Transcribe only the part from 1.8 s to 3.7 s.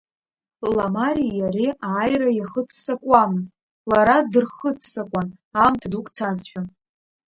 ааира иахыццакуамызт,